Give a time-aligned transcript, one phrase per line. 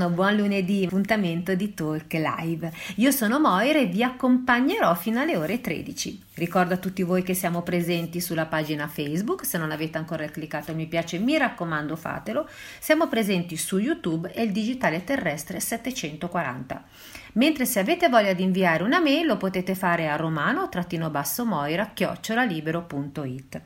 [0.00, 2.72] Buongiorno, buon lunedì, appuntamento di Talk Live.
[2.96, 6.22] Io sono Moira e vi accompagnerò fino alle ore 13.
[6.36, 10.74] Ricordo a tutti voi che siamo presenti sulla pagina Facebook, se non avete ancora cliccato
[10.74, 12.48] mi piace mi raccomando fatelo.
[12.78, 16.82] Siamo presenti su YouTube e il digitale terrestre 740.
[17.34, 23.60] Mentre se avete voglia di inviare una mail lo potete fare a romano-moira chiocciolalibero.it.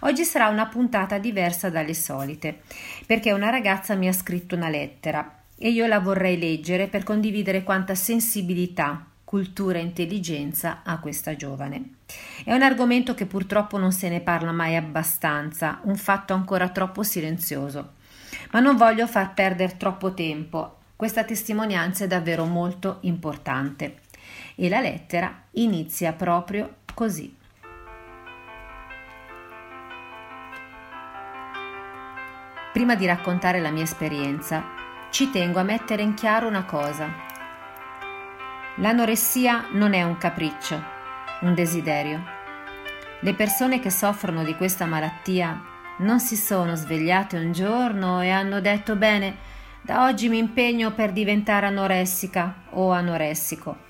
[0.00, 2.62] Oggi sarà una puntata diversa dalle solite,
[3.06, 7.62] perché una ragazza mi ha scritto una lettera e io la vorrei leggere per condividere
[7.62, 11.94] quanta sensibilità, cultura e intelligenza ha questa giovane.
[12.44, 17.02] È un argomento che purtroppo non se ne parla mai abbastanza, un fatto ancora troppo
[17.02, 17.94] silenzioso.
[18.52, 24.00] Ma non voglio far perdere troppo tempo, questa testimonianza è davvero molto importante.
[24.54, 27.34] E la lettera inizia proprio così.
[32.72, 37.08] Prima di raccontare la mia esperienza, ci tengo a mettere in chiaro una cosa.
[38.76, 40.82] L'anoressia non è un capriccio,
[41.40, 42.22] un desiderio.
[43.20, 48.60] Le persone che soffrono di questa malattia non si sono svegliate un giorno e hanno
[48.60, 49.36] detto bene,
[49.80, 53.84] da oggi mi impegno per diventare anoressica o anoressico.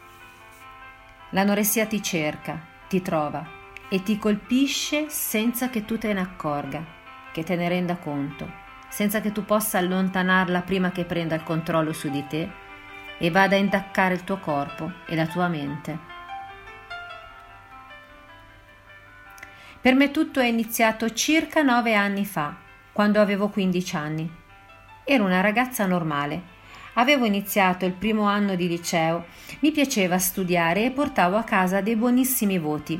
[1.30, 3.45] L'anoressia ti cerca, ti trova
[3.89, 6.85] e ti colpisce senza che tu te ne accorga,
[7.33, 8.64] che te ne renda conto,
[8.96, 12.48] senza che tu possa allontanarla prima che prenda il controllo su di te
[13.18, 15.98] e vada a intaccare il tuo corpo e la tua mente.
[19.83, 22.56] Per me tutto è iniziato circa nove anni fa,
[22.90, 24.35] quando avevo 15 anni.
[25.05, 26.55] Ero una ragazza normale.
[26.95, 29.27] Avevo iniziato il primo anno di liceo,
[29.58, 32.98] mi piaceva studiare e portavo a casa dei buonissimi voti.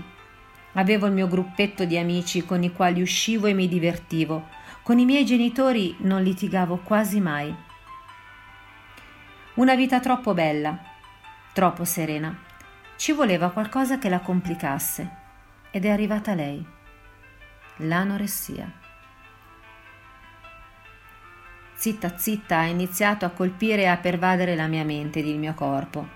[0.74, 4.64] Avevo il mio gruppetto di amici con i quali uscivo e mi divertivo.
[4.86, 7.52] Con i miei genitori non litigavo quasi mai.
[9.54, 10.78] Una vita troppo bella,
[11.52, 12.32] troppo serena.
[12.94, 15.10] Ci voleva qualcosa che la complicasse.
[15.72, 16.64] Ed è arrivata lei.
[17.78, 18.70] L'anoressia.
[21.74, 25.54] Zitta zitta ha iniziato a colpire e a pervadere la mia mente ed il mio
[25.54, 26.06] corpo,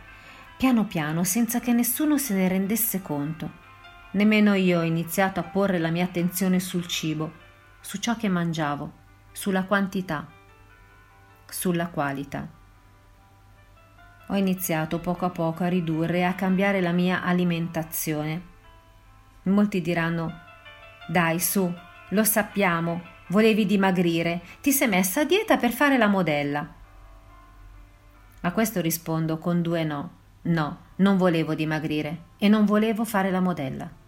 [0.57, 3.51] piano piano, senza che nessuno se ne rendesse conto.
[4.13, 7.40] Nemmeno io ho iniziato a porre la mia attenzione sul cibo,
[7.81, 8.93] su ciò che mangiavo,
[9.33, 10.27] sulla quantità,
[11.49, 12.49] sulla qualità.
[14.29, 18.43] Ho iniziato poco a poco a ridurre e a cambiare la mia alimentazione.
[19.45, 20.41] Molti diranno,
[21.09, 21.73] dai su,
[22.11, 26.79] lo sappiamo, volevi dimagrire, ti sei messa a dieta per fare la modella.
[28.43, 30.19] A questo rispondo con due no.
[30.43, 34.00] No, non volevo dimagrire e non volevo fare la modella.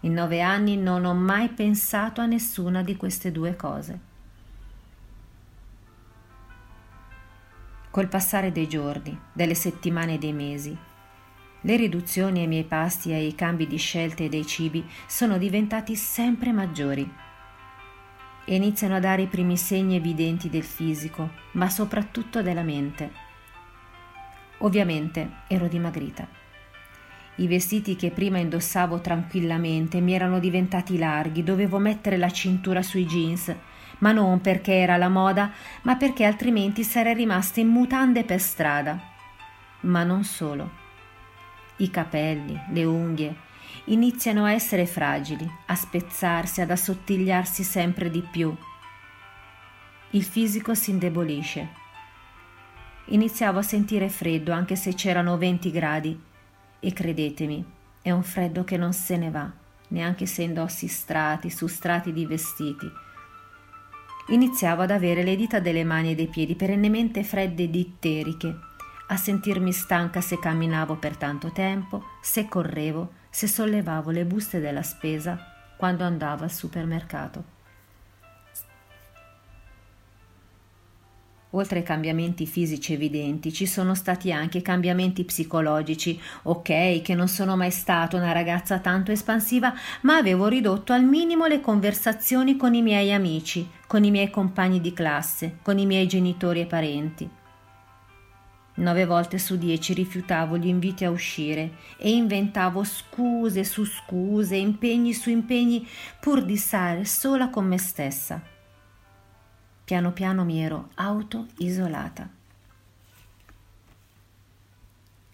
[0.00, 3.98] In nove anni non ho mai pensato a nessuna di queste due cose.
[7.90, 10.76] Col passare dei giorni, delle settimane e dei mesi,
[11.62, 16.52] le riduzioni ai miei pasti e ai cambi di scelte dei cibi sono diventati sempre
[16.52, 17.12] maggiori
[18.46, 23.12] e iniziano a dare i primi segni evidenti del fisico, ma soprattutto della mente.
[24.58, 26.39] Ovviamente ero dimagrita.
[27.40, 33.06] I vestiti che prima indossavo tranquillamente mi erano diventati larghi, dovevo mettere la cintura sui
[33.06, 33.54] jeans,
[34.00, 35.50] ma non perché era la moda,
[35.82, 39.00] ma perché altrimenti sarei rimasta in mutande per strada.
[39.80, 40.70] Ma non solo.
[41.76, 43.34] I capelli, le unghie,
[43.84, 48.54] iniziano a essere fragili, a spezzarsi, ad assottigliarsi sempre di più.
[50.10, 51.68] Il fisico si indebolisce.
[53.06, 56.28] Iniziavo a sentire freddo anche se c'erano 20 gradi
[56.80, 57.64] e credetemi,
[58.02, 59.50] è un freddo che non se ne va,
[59.88, 62.90] neanche se indossi strati su strati di vestiti.
[64.28, 68.56] Iniziavo ad avere le dita delle mani e dei piedi perennemente fredde ed itteriche,
[69.08, 74.82] a sentirmi stanca se camminavo per tanto tempo, se correvo, se sollevavo le buste della
[74.82, 75.38] spesa
[75.76, 77.58] quando andavo al supermercato.
[81.52, 86.20] Oltre ai cambiamenti fisici evidenti, ci sono stati anche cambiamenti psicologici.
[86.44, 91.46] Ok, che non sono mai stata una ragazza tanto espansiva, ma avevo ridotto al minimo
[91.46, 96.06] le conversazioni con i miei amici, con i miei compagni di classe, con i miei
[96.06, 97.28] genitori e parenti.
[98.72, 105.12] Nove volte su dieci rifiutavo gli inviti a uscire e inventavo scuse su scuse, impegni
[105.12, 105.86] su impegni,
[106.20, 108.40] pur di stare sola con me stessa.
[109.90, 112.28] Piano piano mi ero auto-isolata.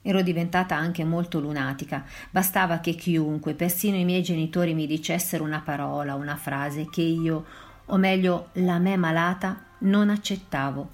[0.00, 2.06] Ero diventata anche molto lunatica.
[2.30, 7.44] Bastava che chiunque, persino i miei genitori, mi dicessero una parola, una frase che io,
[7.84, 10.88] o meglio la me malata, non accettavo.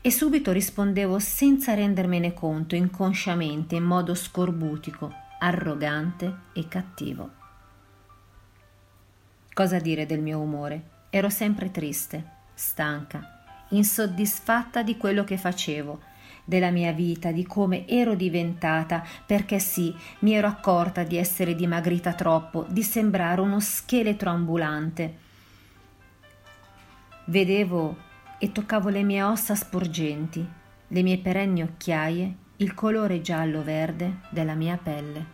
[0.00, 7.30] E subito rispondevo senza rendermene conto, inconsciamente, in modo scorbutico, arrogante e cattivo.
[9.52, 10.82] Cosa dire del mio umore?
[11.10, 16.00] Ero sempre triste stanca, insoddisfatta di quello che facevo,
[16.44, 22.14] della mia vita, di come ero diventata, perché sì, mi ero accorta di essere dimagrita
[22.14, 25.18] troppo, di sembrare uno scheletro ambulante.
[27.26, 27.96] Vedevo
[28.38, 30.44] e toccavo le mie ossa sporgenti,
[30.88, 35.26] le mie perenni occhiaie, il colore giallo-verde della mia pelle.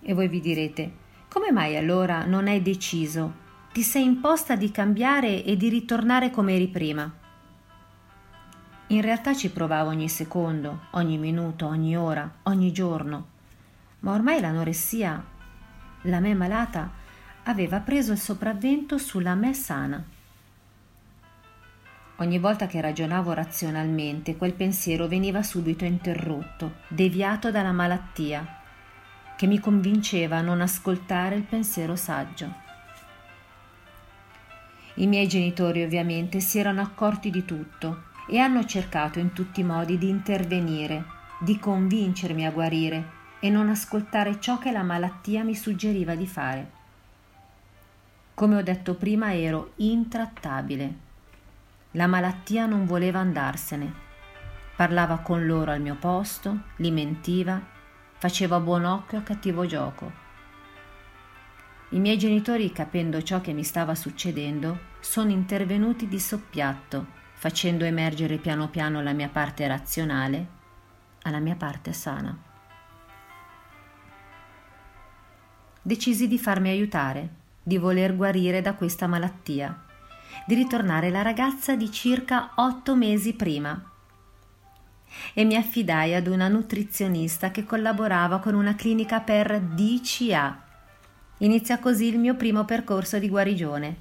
[0.00, 1.01] E voi vi direte,
[1.32, 3.32] come mai allora non hai deciso?
[3.72, 7.10] Ti sei imposta di cambiare e di ritornare come eri prima?
[8.88, 13.28] In realtà ci provavo ogni secondo, ogni minuto, ogni ora, ogni giorno.
[14.00, 15.24] Ma ormai l'anoressia,
[16.02, 16.90] la me malata,
[17.44, 20.04] aveva preso il sopravvento sulla me sana.
[22.16, 28.60] Ogni volta che ragionavo razionalmente, quel pensiero veniva subito interrotto, deviato dalla malattia
[29.42, 32.48] che mi convinceva a non ascoltare il pensiero saggio.
[34.94, 39.64] I miei genitori ovviamente si erano accorti di tutto e hanno cercato in tutti i
[39.64, 41.04] modi di intervenire,
[41.40, 43.04] di convincermi a guarire
[43.40, 46.70] e non ascoltare ciò che la malattia mi suggeriva di fare.
[48.34, 50.94] Come ho detto prima ero intrattabile.
[51.90, 53.92] La malattia non voleva andarsene.
[54.76, 57.71] Parlava con loro al mio posto, li mentiva
[58.22, 60.12] faceva buon occhio a cattivo gioco.
[61.88, 67.04] I miei genitori, capendo ciò che mi stava succedendo, sono intervenuti di soppiatto,
[67.34, 70.46] facendo emergere piano piano la mia parte razionale
[71.22, 72.38] alla mia parte sana.
[75.82, 77.28] Decisi di farmi aiutare,
[77.60, 79.82] di voler guarire da questa malattia,
[80.46, 83.91] di ritornare la ragazza di circa otto mesi prima
[85.34, 90.60] e mi affidai ad una nutrizionista che collaborava con una clinica per DCA.
[91.38, 93.96] Inizia così il mio primo percorso di guarigione,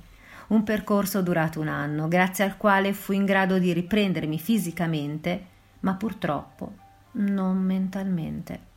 [0.47, 5.45] un percorso durato un anno, grazie al quale fui in grado di riprendermi fisicamente,
[5.81, 6.73] ma purtroppo
[7.13, 8.69] non mentalmente.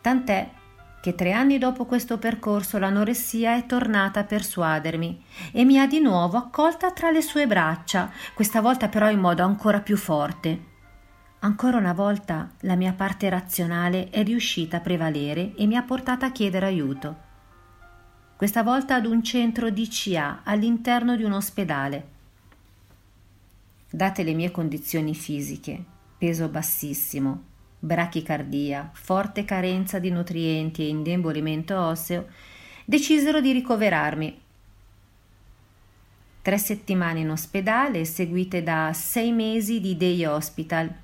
[0.00, 0.50] Tant'è
[1.00, 5.98] che tre anni dopo questo percorso l'anoressia è tornata a persuadermi e mi ha di
[5.98, 10.68] nuovo accolta tra le sue braccia, questa volta però in modo ancora più forte.
[11.40, 16.26] Ancora una volta la mia parte razionale è riuscita a prevalere e mi ha portata
[16.26, 17.28] a chiedere aiuto.
[18.36, 22.08] Questa volta ad un centro DCA all'interno di un ospedale.
[23.90, 25.82] Date le mie condizioni fisiche,
[26.18, 27.48] peso bassissimo,
[27.80, 32.26] brachicardia, forte carenza di nutrienti e indebolimento osseo,
[32.84, 34.40] decisero di ricoverarmi.
[36.42, 40.94] Tre settimane in ospedale seguite da sei mesi di day hospital.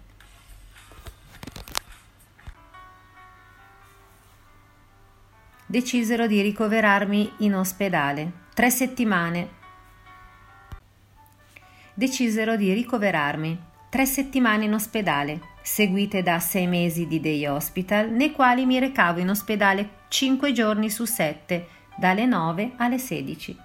[5.66, 8.33] Decisero di ricoverarmi in ospedale.
[8.54, 9.49] Tre settimane.
[11.92, 13.65] Decisero di ricoverarmi.
[13.88, 19.19] Tre settimane in ospedale seguite da sei mesi di day hospital, nei quali mi recavo
[19.19, 21.66] in ospedale cinque giorni su sette,
[21.97, 23.59] dalle 9 alle 16.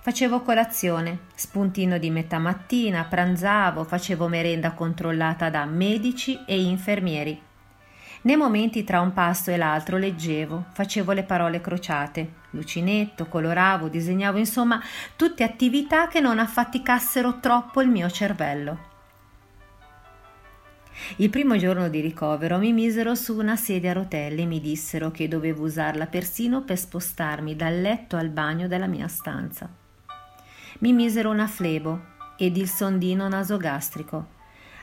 [0.00, 7.40] Facevo colazione, spuntino di metà mattina, pranzavo, facevo merenda controllata da medici e infermieri.
[8.22, 14.38] Nei momenti tra un pasto e l'altro leggevo, facevo le parole crociate, lucinetto, coloravo, disegnavo,
[14.38, 14.80] insomma,
[15.14, 18.91] tutte attività che non affaticassero troppo il mio cervello.
[21.16, 25.10] Il primo giorno di ricovero mi misero su una sedia a rotelle e mi dissero
[25.10, 29.68] che dovevo usarla persino per spostarmi dal letto al bagno della mia stanza.
[30.78, 34.26] Mi misero una flebo ed il sondino nasogastrico,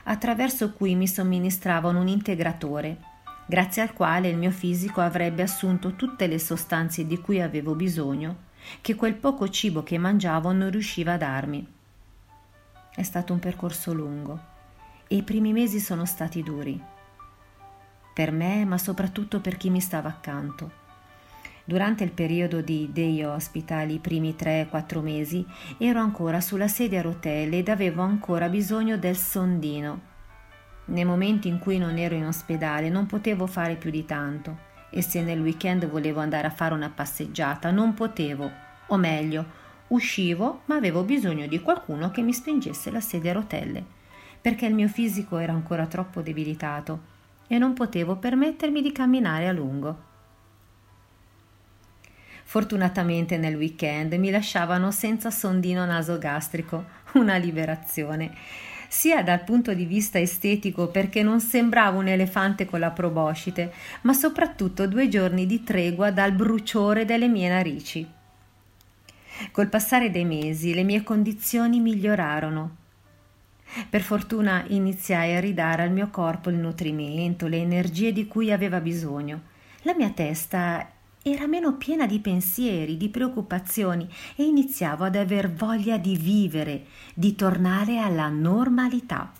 [0.04, 2.98] attraverso cui mi somministravano un integratore,
[3.46, 8.48] grazie al quale il mio fisico avrebbe assunto tutte le sostanze di cui avevo bisogno
[8.80, 11.66] che quel poco cibo che mangiavo non riusciva a darmi.
[12.94, 14.49] È stato un percorso lungo
[15.12, 16.80] i primi mesi sono stati duri.
[18.14, 20.70] Per me, ma soprattutto per chi mi stava accanto.
[21.64, 25.44] Durante il periodo di day hospital, i primi 3-4 mesi,
[25.78, 30.00] ero ancora sulla sedia a rotelle ed avevo ancora bisogno del sondino.
[30.86, 35.02] Nei momenti in cui non ero in ospedale non potevo fare più di tanto e
[35.02, 38.48] se nel weekend volevo andare a fare una passeggiata non potevo,
[38.86, 39.44] o meglio,
[39.88, 43.98] uscivo ma avevo bisogno di qualcuno che mi spingesse la sedia a rotelle,
[44.40, 47.08] perché il mio fisico era ancora troppo debilitato
[47.46, 50.08] e non potevo permettermi di camminare a lungo.
[52.44, 58.34] Fortunatamente nel weekend mi lasciavano senza sondino nasogastrico, una liberazione,
[58.88, 64.12] sia dal punto di vista estetico perché non sembravo un elefante con la proboscite, ma
[64.12, 68.08] soprattutto due giorni di tregua dal bruciore delle mie narici.
[69.52, 72.78] Col passare dei mesi le mie condizioni migliorarono.
[73.88, 78.80] Per fortuna iniziai a ridare al mio corpo il nutrimento, le energie di cui aveva
[78.80, 79.42] bisogno.
[79.82, 80.90] La mia testa
[81.22, 86.84] era meno piena di pensieri, di preoccupazioni e iniziavo ad aver voglia di vivere,
[87.14, 89.32] di tornare alla normalità.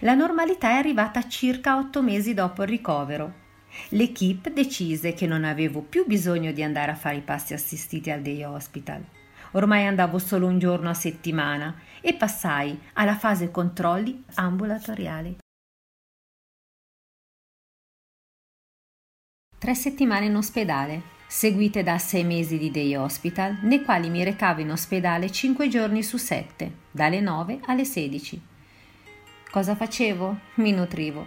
[0.00, 3.42] La normalità è arrivata circa otto mesi dopo il ricovero.
[3.90, 8.20] L'equipe decise che non avevo più bisogno di andare a fare i passi assistiti al
[8.20, 9.02] day hospital.
[9.52, 11.74] Ormai andavo solo un giorno a settimana
[12.06, 15.38] e passai alla fase controlli ambulatoriali.
[19.58, 24.60] Tre settimane in ospedale, seguite da sei mesi di day hospital, nei quali mi recavo
[24.60, 28.42] in ospedale cinque giorni su sette, dalle 9 alle 16.
[29.50, 30.38] Cosa facevo?
[30.56, 31.26] Mi nutrivo.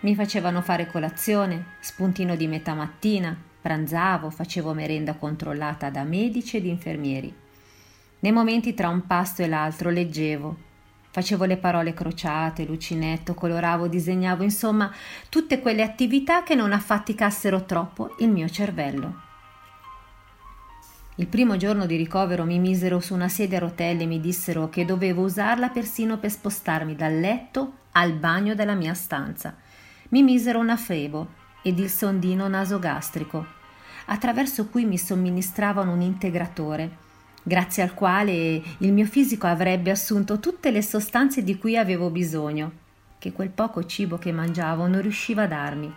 [0.00, 6.66] Mi facevano fare colazione, spuntino di metà mattina, pranzavo, facevo merenda controllata da medici ed
[6.66, 7.34] infermieri.
[8.20, 10.68] Nei momenti tra un pasto e l'altro leggevo,
[11.12, 14.92] Facevo le parole crociate, l'uncinetto, coloravo, disegnavo, insomma,
[15.28, 19.22] tutte quelle attività che non affaticassero troppo il mio cervello.
[21.16, 24.68] Il primo giorno di ricovero mi misero su una sedia a rotelle e mi dissero
[24.68, 29.56] che dovevo usarla persino per spostarmi dal letto al bagno della mia stanza.
[30.10, 31.26] Mi misero una febo
[31.62, 33.44] ed il sondino nasogastrico,
[34.06, 37.08] attraverso cui mi somministravano un integratore
[37.42, 42.72] grazie al quale il mio fisico avrebbe assunto tutte le sostanze di cui avevo bisogno,
[43.18, 45.94] che quel poco cibo che mangiavo non riusciva a darmi.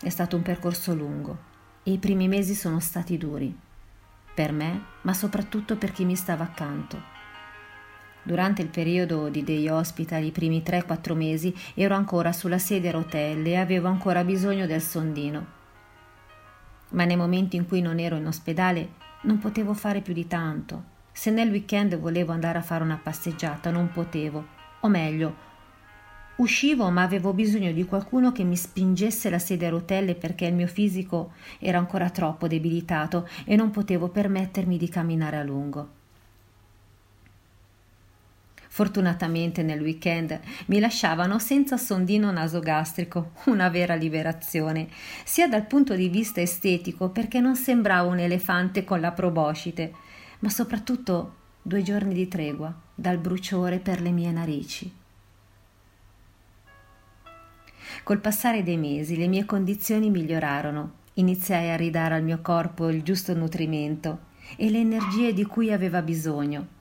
[0.00, 1.46] È stato un percorso lungo
[1.82, 3.56] e i primi mesi sono stati duri,
[4.34, 7.16] per me, ma soprattutto per chi mi stava accanto.
[8.22, 12.92] Durante il periodo di day hospital, i primi 3-4 mesi, ero ancora sulla sedia a
[12.92, 15.57] rotelle e avevo ancora bisogno del sondino
[16.90, 18.90] ma nei momenti in cui non ero in ospedale
[19.22, 20.96] non potevo fare più di tanto.
[21.12, 24.46] Se nel weekend volevo andare a fare una passeggiata non potevo,
[24.80, 25.46] o meglio,
[26.36, 30.54] uscivo ma avevo bisogno di qualcuno che mi spingesse la sedia a rotelle perché il
[30.54, 35.97] mio fisico era ancora troppo debilitato e non potevo permettermi di camminare a lungo.
[38.78, 44.86] Fortunatamente nel weekend mi lasciavano senza sondino nasogastrico, una vera liberazione,
[45.24, 49.92] sia dal punto di vista estetico perché non sembravo un elefante con la proboscite,
[50.38, 54.94] ma soprattutto due giorni di tregua dal bruciore per le mie narici.
[58.04, 63.02] Col passare dei mesi le mie condizioni migliorarono, iniziai a ridare al mio corpo il
[63.02, 66.76] giusto nutrimento e le energie di cui aveva bisogno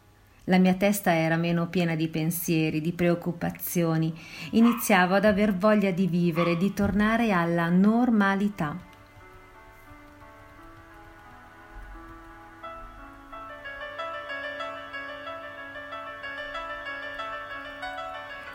[0.50, 4.14] la mia testa era meno piena di pensieri, di preoccupazioni.
[4.52, 8.78] Iniziavo ad aver voglia di vivere, di tornare alla normalità.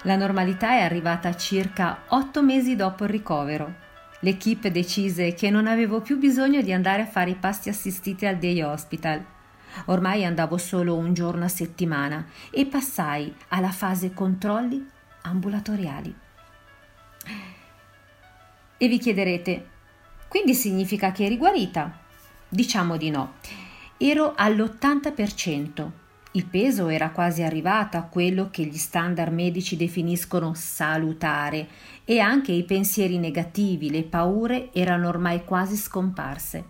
[0.05, 3.91] La normalità è arrivata circa otto mesi dopo il ricovero.
[4.21, 8.39] L'equipe decise che non avevo più bisogno di andare a fare i pasti assistiti al
[8.39, 9.32] day hospital
[9.87, 14.85] Ormai andavo solo un giorno a settimana e passai alla fase controlli
[15.23, 16.15] ambulatoriali.
[18.79, 19.69] E vi chiederete,
[20.29, 21.99] quindi significa che eri guarita?
[22.49, 23.35] Diciamo di no.
[23.97, 25.91] Ero all'80%.
[26.33, 31.69] Il peso era quasi arrivato a quello che gli standard medici definiscono salutare
[32.05, 36.65] e anche i pensieri negativi, le paure erano ormai quasi scomparse.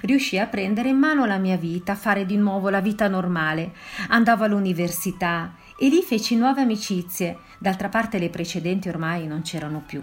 [0.00, 3.72] Riuscii a prendere in mano la mia vita, a fare di nuovo la vita normale.
[4.08, 10.02] Andavo all'università e lì feci nuove amicizie, d'altra parte le precedenti ormai non c'erano più.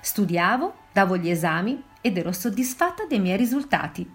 [0.00, 4.08] Studiavo, davo gli esami ed ero soddisfatta dei miei risultati.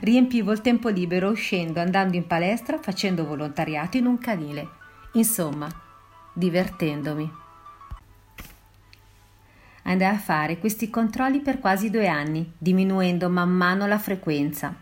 [0.00, 4.68] Riempivo il tempo libero uscendo, andando in palestra, facendo volontariato in un canile.
[5.12, 5.68] Insomma,
[6.32, 7.44] divertendomi.
[9.88, 14.74] Andai a fare questi controlli per quasi due anni, diminuendo man mano la frequenza.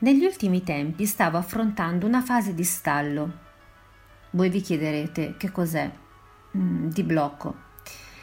[0.00, 3.38] Negli ultimi tempi stavo affrontando una fase di stallo.
[4.32, 5.90] Voi vi chiederete che cos'è?
[6.58, 7.54] Mm, di blocco,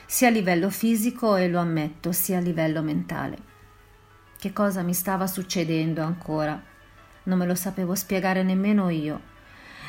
[0.05, 3.37] sia a livello fisico e lo ammetto, sia a livello mentale.
[4.37, 6.61] Che cosa mi stava succedendo ancora?
[7.23, 9.35] Non me lo sapevo spiegare nemmeno io.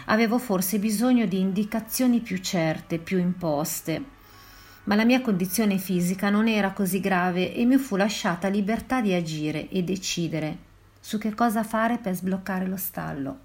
[0.06, 4.16] Avevo forse bisogno di indicazioni più certe, più imposte
[4.88, 9.12] ma la mia condizione fisica non era così grave e mi fu lasciata libertà di
[9.12, 10.57] agire e decidere
[10.99, 13.40] su che cosa fare per sbloccare lo stallo.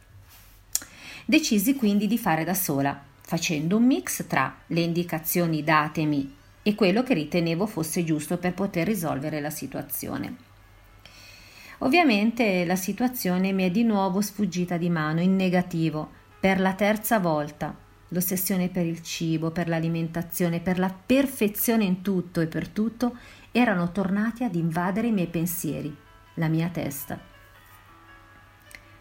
[1.26, 6.34] Decisi quindi di fare da sola, facendo un mix tra le indicazioni datemi
[6.64, 10.36] e quello che ritenevo fosse giusto per poter risolvere la situazione.
[11.80, 16.10] Ovviamente la situazione mi è di nuovo sfuggita di mano in negativo
[16.40, 17.83] per la terza volta
[18.14, 23.18] l'ossessione per il cibo, per l'alimentazione, per la perfezione in tutto e per tutto,
[23.52, 25.94] erano tornati ad invadere i miei pensieri,
[26.36, 27.20] la mia testa.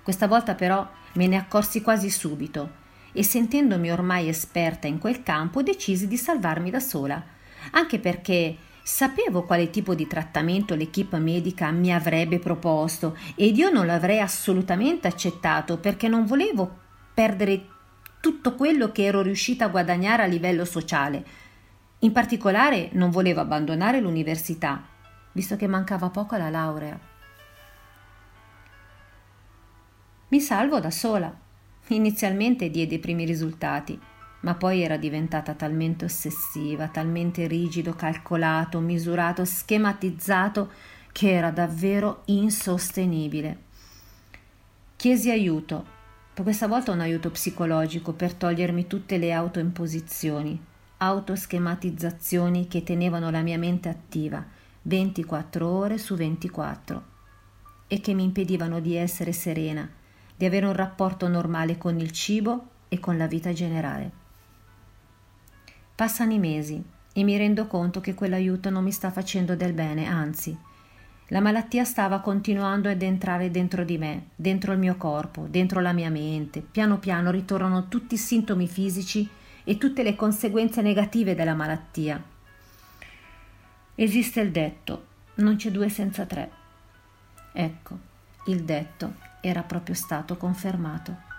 [0.02, 2.80] Questa volta però me ne accorsi quasi subito
[3.12, 7.22] e sentendomi ormai esperta in quel campo decisi di salvarmi da sola,
[7.72, 13.86] anche perché sapevo quale tipo di trattamento l'equipe medica mi avrebbe proposto ed io non
[13.86, 16.80] l'avrei assolutamente accettato perché non volevo
[17.14, 17.66] perdere
[18.22, 21.24] tutto quello che ero riuscita a guadagnare a livello sociale.
[21.98, 24.86] In particolare non volevo abbandonare l'università,
[25.32, 26.96] visto che mancava poco alla laurea.
[30.28, 31.36] Mi salvo da sola.
[31.88, 34.00] Inizialmente diede i primi risultati,
[34.42, 40.70] ma poi era diventata talmente ossessiva, talmente rigido, calcolato, misurato, schematizzato,
[41.10, 43.62] che era davvero insostenibile.
[44.94, 46.00] Chiesi aiuto
[46.40, 50.58] questa volta un aiuto psicologico per togliermi tutte le autoimposizioni,
[50.96, 54.42] autoschematizzazioni che tenevano la mia mente attiva
[54.82, 57.10] 24 ore su 24
[57.86, 59.88] e che mi impedivano di essere serena,
[60.34, 64.10] di avere un rapporto normale con il cibo e con la vita generale.
[65.94, 70.06] Passano i mesi e mi rendo conto che quell'aiuto non mi sta facendo del bene,
[70.06, 70.56] anzi,
[71.28, 75.92] la malattia stava continuando ad entrare dentro di me, dentro il mio corpo, dentro la
[75.92, 76.60] mia mente.
[76.60, 79.28] Piano piano ritornano tutti i sintomi fisici
[79.64, 82.22] e tutte le conseguenze negative della malattia.
[83.94, 85.06] Esiste il detto,
[85.36, 86.50] non c'è due senza tre.
[87.52, 87.98] Ecco,
[88.46, 91.30] il detto era proprio stato confermato.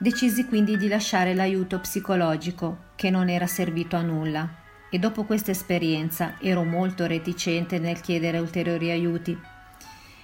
[0.00, 4.48] Decisi quindi di lasciare l'aiuto psicologico, che non era servito a nulla,
[4.90, 9.36] e dopo questa esperienza ero molto reticente nel chiedere ulteriori aiuti.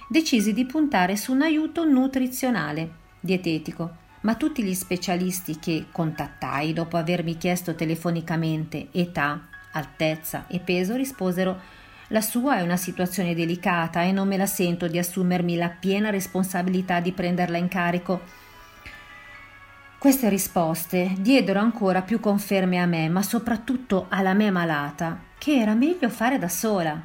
[0.07, 6.95] Decisi di puntare su un aiuto nutrizionale, dietetico, ma tutti gli specialisti che contattai dopo
[6.95, 11.59] avermi chiesto telefonicamente età, altezza e peso risposero
[12.09, 16.11] la sua è una situazione delicata e non me la sento di assumermi la piena
[16.11, 18.21] responsabilità di prenderla in carico
[20.05, 25.73] queste risposte diedero ancora più conferme a me, ma soprattutto alla me malata, che era
[25.73, 27.01] meglio fare da sola,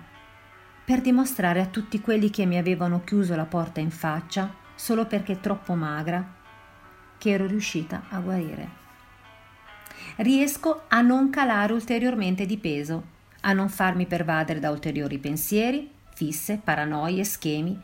[0.85, 5.41] per dimostrare a tutti quelli che mi avevano chiuso la porta in faccia solo perché
[5.41, 6.23] troppo magra,
[7.17, 8.69] che ero riuscita a guarire.
[10.17, 13.03] Riesco a non calare ulteriormente di peso,
[13.41, 17.81] a non farmi pervadere da ulteriori pensieri, fisse, paranoie, schemi,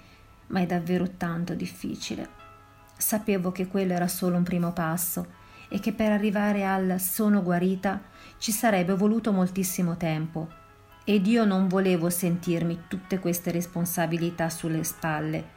[0.49, 2.46] ma è davvero tanto difficile.
[2.97, 5.27] Sapevo che quello era solo un primo passo
[5.69, 8.01] e che per arrivare al sono guarita
[8.39, 10.49] ci sarebbe voluto moltissimo tempo
[11.05, 15.51] ed io non volevo sentirmi tutte queste responsabilità sulle spalle,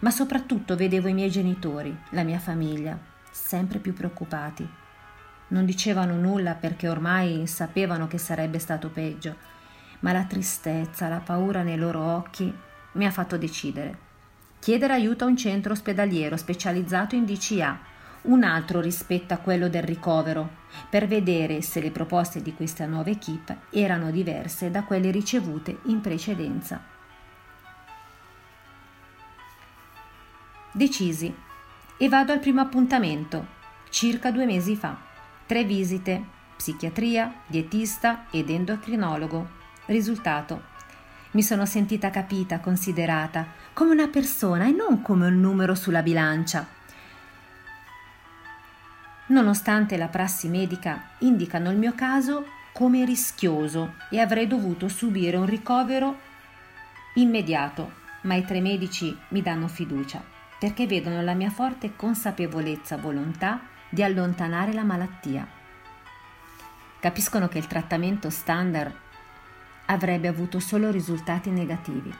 [0.00, 2.98] ma soprattutto vedevo i miei genitori, la mia famiglia,
[3.30, 4.66] sempre più preoccupati.
[5.48, 9.36] Non dicevano nulla perché ormai sapevano che sarebbe stato peggio,
[10.00, 12.50] ma la tristezza, la paura nei loro occhi
[12.92, 14.03] mi ha fatto decidere
[14.64, 17.78] chiedere aiuto a un centro ospedaliero specializzato in DCA,
[18.22, 23.10] un altro rispetto a quello del ricovero, per vedere se le proposte di questa nuova
[23.10, 26.82] equipe erano diverse da quelle ricevute in precedenza.
[30.72, 31.34] Decisi
[31.98, 33.46] e vado al primo appuntamento,
[33.90, 34.96] circa due mesi fa.
[35.44, 36.24] Tre visite,
[36.56, 39.46] psichiatria, dietista ed endocrinologo.
[39.84, 40.72] Risultato
[41.34, 46.66] mi sono sentita capita, considerata, come una persona e non come un numero sulla bilancia.
[49.26, 55.46] nonostante la prassi medica indicano il mio caso come rischioso e avrei dovuto subire un
[55.46, 56.18] ricovero
[57.14, 57.92] immediato,
[58.22, 60.22] ma i tre medici mi danno fiducia
[60.58, 65.46] perché vedono la mia forte consapevolezza, volontà di allontanare la malattia.
[67.00, 69.03] Capiscono che il trattamento standard
[69.86, 72.12] avrebbe avuto solo risultati negativi.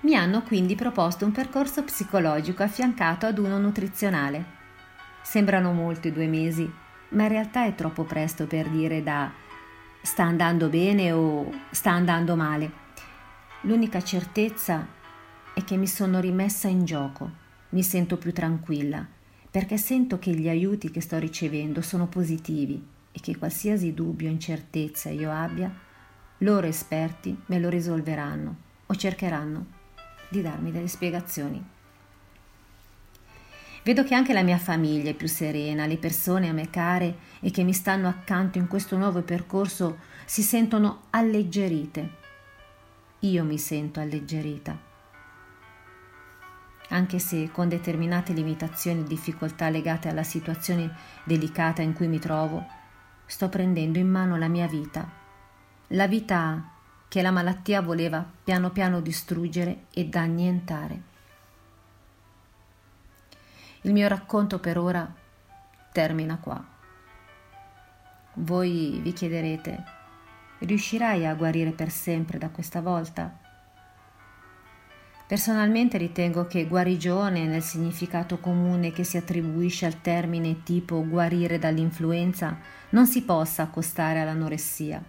[0.00, 4.60] Mi hanno quindi proposto un percorso psicologico affiancato ad uno nutrizionale.
[5.22, 6.70] Sembrano molti due mesi,
[7.10, 9.30] ma in realtà è troppo presto per dire da
[10.02, 12.80] sta andando bene o sta andando male.
[13.60, 14.84] L'unica certezza
[15.54, 17.30] è che mi sono rimessa in gioco,
[17.68, 19.06] mi sento più tranquilla,
[19.48, 24.32] perché sento che gli aiuti che sto ricevendo sono positivi e che qualsiasi dubbio o
[24.32, 25.72] incertezza io abbia,
[26.38, 29.66] loro esperti me lo risolveranno o cercheranno
[30.28, 31.64] di darmi delle spiegazioni.
[33.84, 37.50] Vedo che anche la mia famiglia è più serena, le persone a me care e
[37.50, 42.10] che mi stanno accanto in questo nuovo percorso si sentono alleggerite.
[43.20, 44.90] Io mi sento alleggerita.
[46.90, 50.94] Anche se con determinate limitazioni e difficoltà legate alla situazione
[51.24, 52.64] delicata in cui mi trovo,
[53.32, 55.10] sto prendendo in mano la mia vita.
[55.88, 56.68] La vita
[57.08, 61.02] che la malattia voleva piano piano distruggere ed annientare.
[63.80, 65.10] Il mio racconto per ora
[65.92, 66.62] termina qua.
[68.34, 69.82] Voi vi chiederete,
[70.58, 73.41] riuscirai a guarire per sempre da questa volta?
[75.26, 82.58] Personalmente ritengo che guarigione, nel significato comune che si attribuisce al termine tipo guarire dall'influenza,
[82.90, 85.02] non si possa accostare all'anoressia.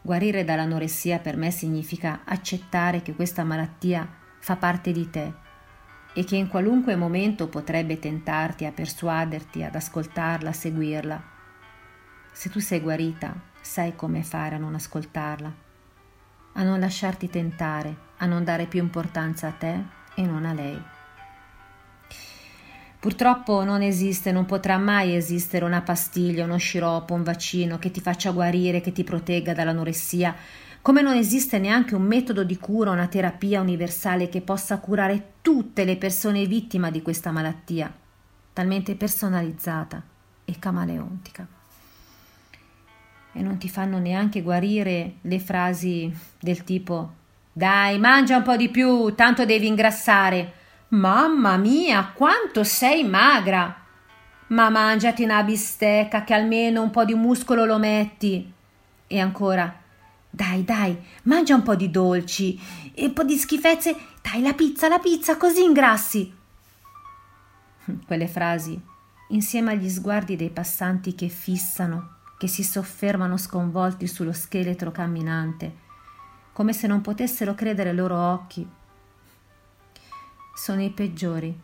[0.00, 4.08] Guarire dall'anoressia per me significa accettare che questa malattia
[4.40, 5.32] fa parte di te
[6.12, 11.22] e che in qualunque momento potrebbe tentarti a persuaderti ad ascoltarla, a seguirla.
[12.32, 15.54] Se tu sei guarita, sai come fare a non ascoltarla,
[16.54, 19.82] a non lasciarti tentare, a non dare più importanza a te
[20.14, 20.80] e non a lei.
[22.98, 28.00] Purtroppo non esiste, non potrà mai esistere una pastiglia, uno sciroppo, un vaccino che ti
[28.00, 30.36] faccia guarire, che ti protegga dall'anoressia,
[30.80, 35.84] come non esiste neanche un metodo di cura, una terapia universale che possa curare tutte
[35.84, 37.92] le persone vittime di questa malattia,
[38.52, 40.00] talmente personalizzata
[40.44, 41.61] e camaleontica.
[43.32, 47.14] E non ti fanno neanche guarire le frasi del tipo
[47.52, 53.76] Dai, mangia un po' di più, tanto devi ingrassare Mamma mia, quanto sei magra!
[54.48, 58.52] Ma mangiati una bistecca che almeno un po' di muscolo lo metti.
[59.06, 59.74] E ancora,
[60.28, 62.60] dai, dai, mangia un po' di dolci
[62.94, 63.96] e un po' di schifezze.
[64.20, 66.34] Dai, la pizza, la pizza, così ingrassi.
[68.06, 68.78] Quelle frasi,
[69.28, 75.76] insieme agli sguardi dei passanti che fissano, che si soffermano sconvolti sullo scheletro camminante,
[76.52, 78.68] come se non potessero credere ai loro occhi
[80.52, 81.56] sono i peggiori.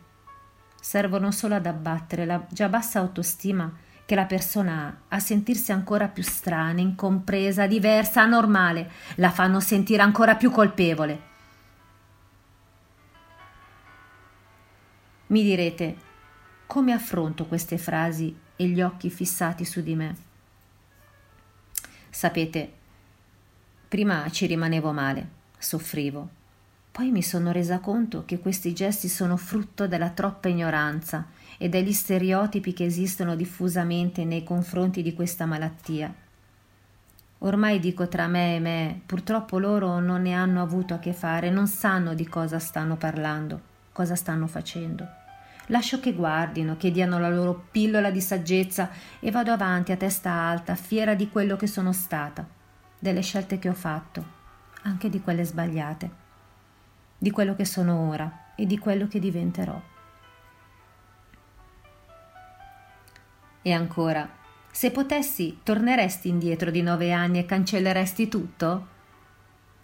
[0.79, 3.69] Servono solo ad abbattere la già bassa autostima
[4.05, 10.01] che la persona ha, a sentirsi ancora più strana, incompresa, diversa, anormale, la fanno sentire
[10.01, 11.21] ancora più colpevole.
[15.27, 15.97] Mi direte,
[16.65, 20.27] come affronto queste frasi e gli occhi fissati su di me?
[22.09, 22.71] Sapete,
[23.87, 26.37] prima ci rimanevo male, soffrivo
[26.91, 31.93] poi mi sono resa conto che questi gesti sono frutto della troppa ignoranza e degli
[31.93, 36.13] stereotipi che esistono diffusamente nei confronti di questa malattia.
[37.37, 41.49] Ormai dico tra me e me, purtroppo loro non ne hanno avuto a che fare,
[41.49, 43.61] non sanno di cosa stanno parlando,
[43.93, 45.18] cosa stanno facendo.
[45.69, 50.31] Lascio che guardino, che diano la loro pillola di saggezza e vado avanti a testa
[50.31, 52.47] alta, fiera di quello che sono stata,
[52.99, 54.25] delle scelte che ho fatto,
[54.83, 56.27] anche di quelle sbagliate
[57.21, 59.79] di quello che sono ora e di quello che diventerò.
[63.61, 64.27] E ancora,
[64.71, 68.87] se potessi, torneresti indietro di nove anni e cancelleresti tutto?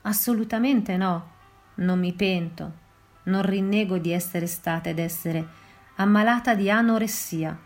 [0.04, 1.32] Assolutamente no,
[1.76, 2.84] non mi pento,
[3.24, 5.64] non rinnego di essere stata ed essere
[5.96, 7.58] ammalata di anoressia.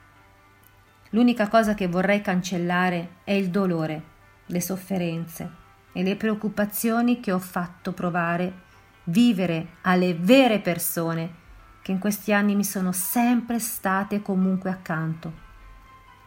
[1.11, 4.03] L'unica cosa che vorrei cancellare è il dolore,
[4.45, 5.51] le sofferenze
[5.91, 8.67] e le preoccupazioni che ho fatto provare
[9.05, 11.37] vivere alle vere persone
[11.81, 15.33] che in questi anni mi sono sempre state comunque accanto,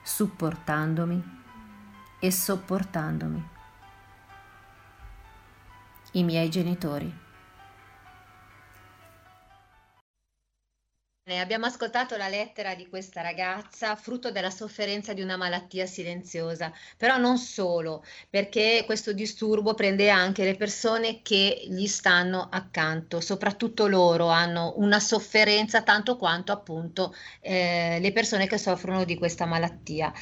[0.02, 1.40] supportandomi
[2.18, 3.48] e sopportandomi.
[6.12, 7.21] I miei genitori.
[11.24, 17.16] Abbiamo ascoltato la lettera di questa ragazza, frutto della sofferenza di una malattia silenziosa, però
[17.16, 24.30] non solo, perché questo disturbo prende anche le persone che gli stanno accanto, soprattutto loro
[24.30, 30.12] hanno una sofferenza tanto quanto appunto eh, le persone che soffrono di questa malattia.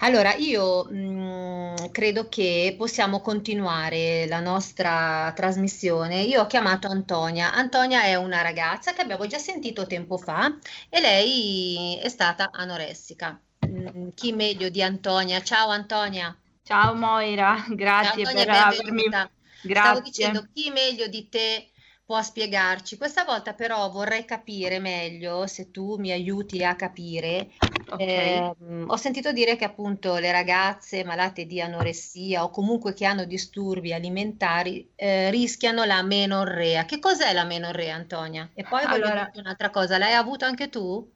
[0.00, 6.22] Allora, io mh, credo che possiamo continuare la nostra trasmissione.
[6.22, 7.52] Io ho chiamato Antonia.
[7.52, 10.47] Antonia è una ragazza che abbiamo già sentito tempo fa
[10.88, 13.40] e lei è stata anoressica.
[13.66, 15.42] Mm, Chi meglio di Antonia?
[15.42, 16.36] Ciao Antonia.
[16.62, 19.08] Ciao Moira, Ciao grazie Antonia, per avermi.
[19.08, 19.30] benvenuta.
[19.72, 20.02] Stavo Grazie.
[20.02, 21.70] dicendo chi meglio di te
[22.08, 22.96] può spiegarci.
[22.96, 27.50] Questa volta però vorrei capire meglio, se tu mi aiuti a capire.
[27.90, 28.14] Ok.
[28.16, 33.24] Ehm, ho sentito dire che appunto le ragazze malate di anoressia o comunque che hanno
[33.24, 36.84] disturbi alimentari eh, rischiano la menorrea.
[36.86, 38.48] Che cos'è la menorrea, Antonia?
[38.54, 41.12] E poi voglio Allora, un'altra cosa, l'hai avuto anche tu?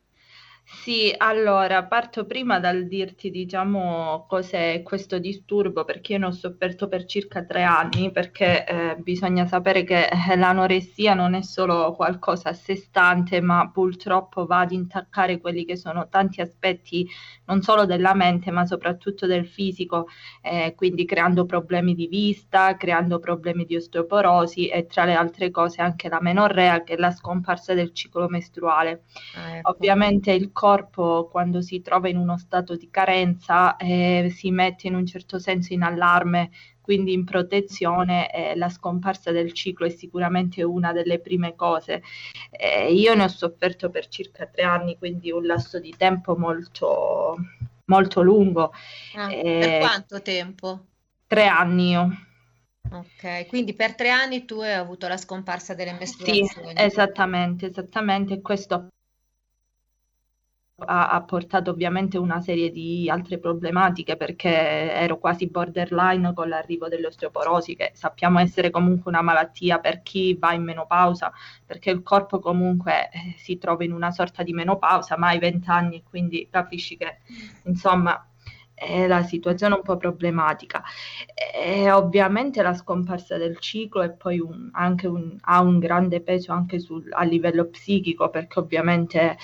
[0.64, 6.88] Sì, allora parto prima dal dirti, diciamo, cos'è questo disturbo, perché io ne ho sofferto
[6.88, 12.48] per circa tre anni, perché eh, bisogna sapere che eh, l'anoressia non è solo qualcosa
[12.48, 17.07] a sé stante, ma purtroppo va ad intaccare quelli che sono tanti aspetti
[17.44, 20.07] non solo della mente, ma soprattutto del fisico,
[20.40, 25.81] eh, quindi creando problemi di vista, creando problemi di osteoporosi e tra le altre cose
[25.83, 29.05] anche la menorrea, che è la scomparsa del ciclo mestruale.
[29.35, 29.70] Ah, ecco.
[29.70, 34.94] Ovviamente il corpo quando si trova in uno stato di carenza eh, si mette in
[34.94, 40.62] un certo senso in allarme, quindi in protezione, eh, la scomparsa del ciclo è sicuramente
[40.62, 42.05] una delle prime cose.
[42.51, 47.37] Eh, io ne ho sofferto per circa tre anni, quindi un lasso di tempo molto,
[47.87, 48.72] molto lungo.
[49.16, 50.87] Ah, per Eh, quanto tempo?
[51.27, 52.09] tre anni io.
[52.92, 56.75] Ok, quindi per tre anni tu hai avuto la scomparsa delle Sì, mestruazioni.
[56.77, 58.35] esattamente, esattamente.
[58.35, 58.88] E questo
[60.76, 64.48] ha, ha portato ovviamente una serie di altre problematiche perché
[64.92, 70.52] ero quasi borderline con l'arrivo dell'osteoporosi, che sappiamo essere comunque una malattia per chi va
[70.52, 71.32] in menopausa,
[71.64, 75.70] perché il corpo comunque eh, si trova in una sorta di menopausa, ma ai 20
[75.70, 77.18] anni, quindi capisci che
[77.64, 78.26] insomma
[78.85, 80.83] è la situazione un po' problematica.
[81.55, 86.53] E ovviamente la scomparsa del ciclo e poi un- anche un- ha un grande peso
[86.53, 89.37] anche sul- a livello psichico perché ovviamente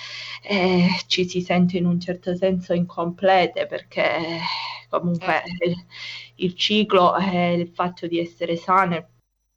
[0.43, 4.39] eh, ci si sente in un certo senso incomplete perché eh,
[4.89, 5.63] comunque Certo.
[5.65, 5.85] il,
[6.35, 9.07] il ciclo e il fatto di essere sane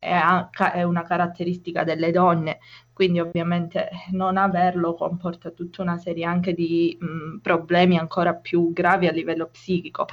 [0.02, 2.58] è, una caratteristica delle donne,
[2.92, 9.06] quindi ovviamente non averlo comporta tutta una serie anche di mh, problemi ancora più gravi
[9.06, 10.06] a livello psichico,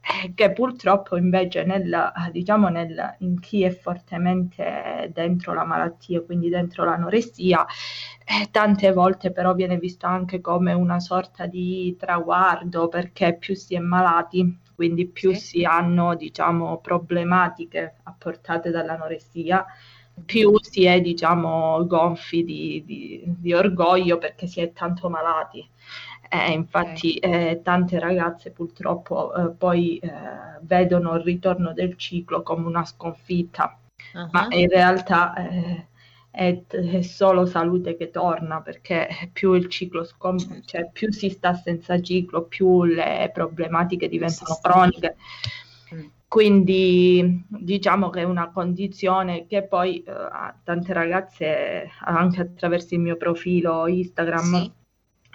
[0.00, 6.48] eh, che purtroppo invece nel, diciamo nel, in chi è fortemente dentro la malattia, quindi
[6.48, 7.66] dentro l'anoressia,
[8.24, 13.74] eh, tante volte però viene visto anche come una sorta di traguardo, perché più si
[13.74, 19.66] è malati, quindi più si hanno, diciamo, problematiche apportate dall'anoressia,
[20.24, 25.68] più si è, diciamo, gonfi di, di- di orgoglio perché si è tanto malati.
[26.30, 30.10] Eh, infatti, eh, tante ragazze purtroppo eh, poi eh,
[30.60, 33.76] vedono il ritorno del ciclo come una sconfitta,
[34.30, 35.87] ma Ah, in realtà eh,
[36.38, 40.62] è, è solo salute che torna perché più il ciclo scom- certo.
[40.66, 45.16] cioè più si sta senza ciclo, più le problematiche diventano croniche.
[45.92, 46.06] Mm.
[46.28, 50.12] Quindi diciamo che è una condizione che poi eh,
[50.62, 54.72] tante ragazze, anche attraverso il mio profilo Instagram, Sì.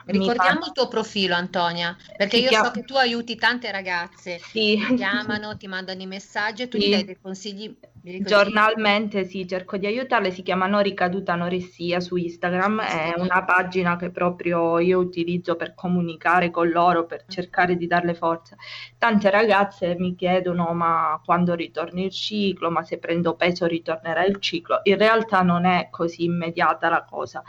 [0.05, 4.93] Ricordiamo il tuo profilo, Antonia, perché io so che tu aiuti tante ragazze, Sì, ti
[4.95, 7.05] chiamano, ti mandano i messaggi e tu gli dai sì.
[7.05, 7.75] dei consigli,
[8.19, 13.95] Giornalmente sì, cerco di aiutarle, si chiama Non Ricaduta Anoressia su Instagram, è una pagina
[13.95, 18.57] che proprio io utilizzo per comunicare con loro, per cercare di darle forza.
[18.97, 24.37] Tante ragazze mi chiedono ma quando ritorni il ciclo, ma se prendo peso ritornerà il
[24.39, 24.81] ciclo.
[24.83, 27.41] In realtà non è così immediata la cosa,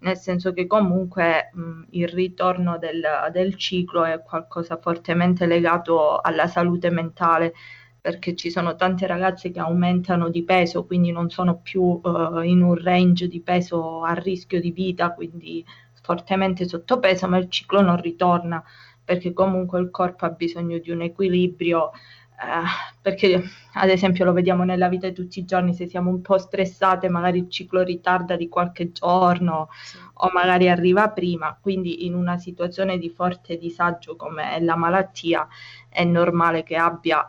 [0.00, 6.46] nel senso che comunque mh, il ritorno del, del ciclo è qualcosa fortemente legato alla
[6.46, 7.54] salute mentale
[8.00, 12.62] perché ci sono tante ragazze che aumentano di peso, quindi non sono più eh, in
[12.62, 15.64] un range di peso a rischio di vita, quindi
[16.02, 18.62] fortemente sottopeso, ma il ciclo non ritorna
[19.04, 21.90] perché comunque il corpo ha bisogno di un equilibrio.
[22.38, 23.42] Eh, perché
[23.74, 27.08] ad esempio lo vediamo nella vita di tutti i giorni, se siamo un po' stressate,
[27.08, 29.98] magari il ciclo ritarda di qualche giorno Sì.
[30.14, 35.46] o magari arriva prima, quindi in una situazione di forte disagio come è la malattia
[35.88, 37.26] è normale che abbia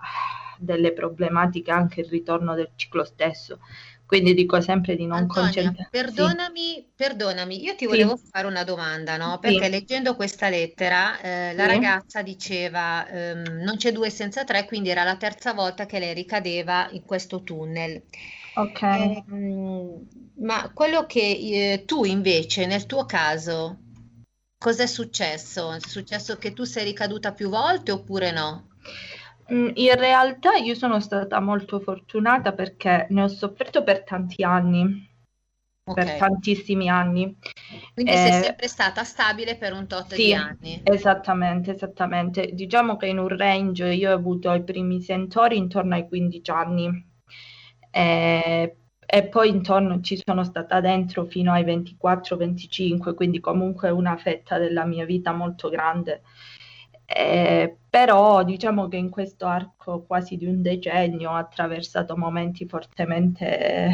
[0.60, 3.60] delle problematiche anche il ritorno del ciclo stesso.
[4.08, 5.88] Quindi dico sempre di non Antonia, concentrarsi.
[5.90, 9.40] perdonami, perdonami, io ti Sì, volevo fare una domanda, no?
[9.40, 14.44] Perché sì, leggendo questa lettera, eh, la sì, ragazza diceva ehm, non c'è due senza
[14.44, 18.02] tre, quindi era la terza volta che lei ricadeva in questo tunnel.
[18.56, 18.82] ok.
[18.90, 20.08] Ehm,
[20.40, 21.20] ma quello che
[21.74, 23.80] eh, tu invece, nel tuo caso,
[24.58, 25.72] cosa è successo?
[25.72, 28.68] È successo che tu sei ricaduta più volte oppure no?
[29.52, 35.10] Mm, In realtà io sono stata molto fortunata perché ne ho sofferto per tanti anni,
[35.94, 37.36] per Ok, tantissimi anni.
[37.94, 40.82] quindi sei Eh, sempre stata stabile per un tot di sì, anni.
[40.84, 42.50] esattamente, esattamente.
[42.54, 47.06] Diciamo che in un range io ho avuto i primi sentori intorno ai 15 anni
[47.92, 54.58] e, e poi intorno ci sono stata dentro fino ai 24-25, quindi comunque una fetta
[54.58, 56.24] della mia vita molto grande.
[57.10, 63.58] Eh, però diciamo che in questo arco quasi di un decennio ho attraversato momenti fortemente
[63.88, 63.90] eh,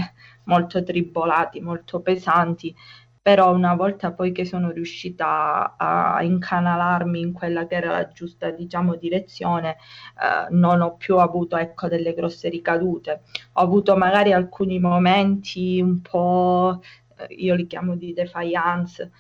[0.46, 2.76] molto tribolati, molto pesanti,
[3.22, 8.50] però una volta poi che sono riuscita a incanalarmi in quella che era la giusta,
[8.50, 9.78] diciamo, direzione,
[10.20, 13.22] eh, non ho più avuto, ecco, delle grosse ricadute.
[13.54, 16.82] Ho avuto magari alcuni momenti un po',
[17.18, 19.12] eh, io li chiamo di defiance,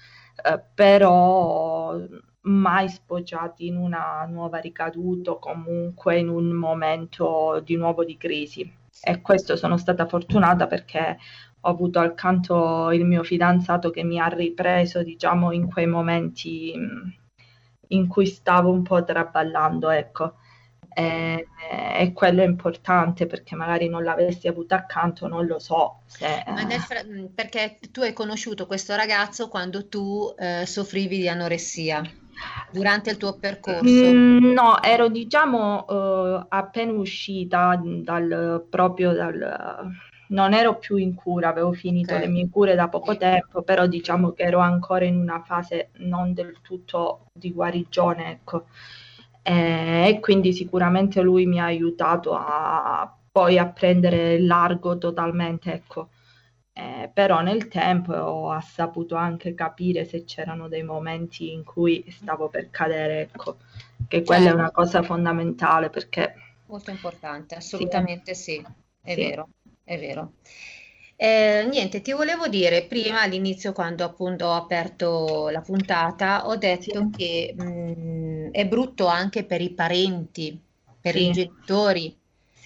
[0.43, 1.95] eh, però
[2.43, 8.82] mai sfociati in una nuova ricaduta o comunque in un momento di nuovo di crisi.
[9.01, 11.17] E questo sono stata fortunata perché
[11.62, 17.13] ho avuto accanto il mio fidanzato che mi ha ripreso, diciamo, in quei momenti mh,
[17.89, 20.36] in cui stavo un po' traballando, ecco.
[20.95, 21.47] E,
[21.97, 26.43] e quello è importante perché magari non l'avessi avuto accanto, non lo so se...
[26.67, 32.03] Nel fra- mh, perché tu hai conosciuto questo ragazzo quando tu eh, soffrivi di anoressia
[32.72, 34.22] durante il tuo percorso.
[34.26, 39.91] Mm, No, ero diciamo eh, appena uscita dal proprio dal
[40.30, 43.86] non ero più in cura, avevo finito le Ok, mie cure da poco tempo, però
[43.88, 48.65] diciamo che ero ancora in una fase non del tutto di guarigione, ecco.
[49.43, 56.10] Eh, E quindi sicuramente lui mi ha aiutato a poi a prendere largo totalmente, ecco.
[56.75, 62.49] Eh, però nel tempo ho saputo anche capire se c'erano dei momenti in cui stavo
[62.49, 63.57] per cadere, ecco,
[64.07, 66.33] che quella è certo, una cosa fondamentale perché
[66.65, 68.65] molto importante, sì, assolutamente sì,
[69.01, 69.49] è sì, vero,
[69.83, 70.33] è vero.
[71.15, 76.91] Eh, niente, ti volevo dire, prima all'inizio quando appunto ho aperto la puntata, ho sì,
[76.91, 80.59] detto che mh, è brutto anche per i parenti,
[80.99, 82.17] per i sì, genitori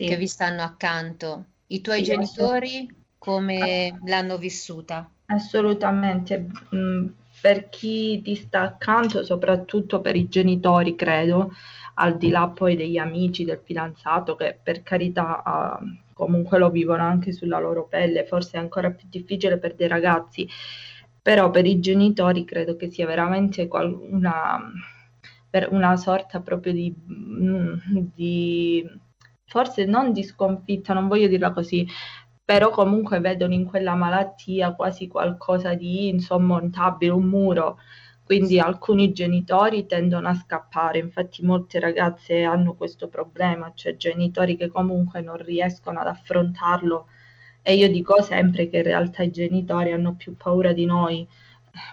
[0.03, 1.45] che sì, vi stanno accanto.
[1.67, 5.11] I tuoi sì, genitori come l'hanno vissuta?
[5.27, 6.47] assolutamente.
[6.75, 7.07] Mm,
[7.39, 11.51] Per chi ti sta accanto, soprattutto per i genitori, credo,
[11.95, 15.79] al di là poi degli amici, del fidanzato, che per carità, ah,
[16.13, 20.47] comunque lo vivono anche sulla loro pelle, forse è ancora più difficile per dei ragazzi,
[21.21, 24.59] però per i genitori credo che sia veramente una,
[25.49, 27.73] per una sorta proprio di, mm,
[28.15, 28.83] di,
[29.45, 31.87] forse non di sconfitta, non voglio dirla così,
[32.47, 37.77] però comunque vedono in quella malattia quasi qualcosa di insormontabile, un muro.
[38.23, 44.69] Quindi alcuni genitori tendono a scappare, infatti molte ragazze hanno questo problema, cioè genitori che
[44.69, 47.07] comunque non riescono ad affrontarlo.
[47.61, 51.27] E io dico sempre che in realtà i genitori hanno più paura di noi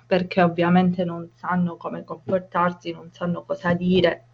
[0.06, 4.28] perché ovviamente non sanno come comportarsi, non sanno cosa dire.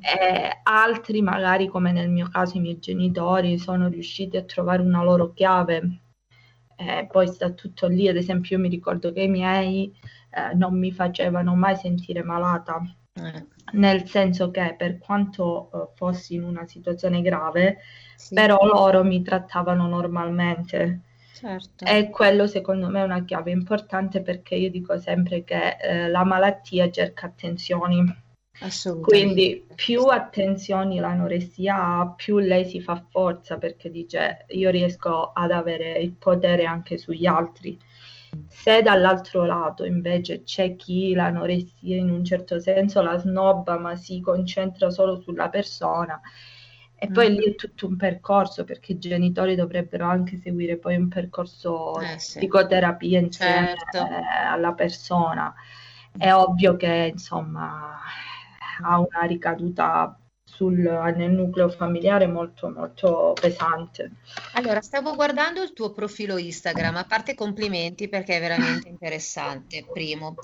[0.00, 5.02] E altri, magari come nel mio caso i miei genitori, sono riusciti a trovare una
[5.02, 6.00] loro chiave.
[6.76, 9.92] Eh, poi sta tutto lì, ad esempio, io mi ricordo che i miei
[10.30, 12.80] eh, non mi facevano mai sentire malata,
[13.12, 17.78] Eh, nel senso che per quanto eh, fossi in una situazione grave,
[18.16, 21.02] sì, però loro mi trattavano normalmente.
[21.32, 26.08] Certo, E quello secondo me è una chiave importante perché io dico sempre che eh,
[26.08, 28.04] la malattia cerca attenzioni.
[28.60, 29.34] assolutamente.
[29.34, 35.50] Quindi più attenzioni l'anoressia ha, più lei si fa forza perché dice io riesco ad
[35.50, 37.78] avere il potere anche sugli altri.
[38.48, 44.20] Se dall'altro lato invece c'è chi l'anoressia in un certo senso la snobba, ma si
[44.20, 46.20] concentra solo sulla persona,
[47.02, 47.34] e poi Mm.
[47.34, 52.06] lì è tutto un percorso perché i genitori dovrebbero anche seguire poi un percorso Eh
[52.08, 53.98] di sì, psicoterapia insieme certo.
[54.08, 55.54] eh, alla persona.
[56.16, 57.98] È ovvio che insomma
[58.82, 64.10] ha una ricaduta sul, nel nucleo familiare molto molto pesante.
[64.52, 70.40] Allora, stavo guardando il tuo profilo Instagram, a parte complimenti perché è veramente interessante, primo.